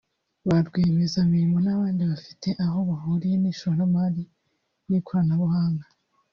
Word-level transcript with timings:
ba 0.47 0.57
rwiyemezamirimo 0.65 1.57
n’abandi 1.65 2.01
bafite 2.11 2.49
aho 2.65 2.79
bahuriye 2.89 3.35
n’ishoramari 3.39 4.23
n’ikoranabuhanga 4.89 5.85